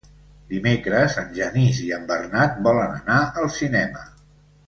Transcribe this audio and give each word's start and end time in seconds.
Dimecres 0.53 1.17
en 1.23 1.27
Genís 1.35 1.81
i 1.89 1.91
en 1.99 2.09
Bernat 2.13 2.57
volen 2.69 2.95
anar 3.03 3.21
al 3.43 3.53
cinema. 3.59 4.05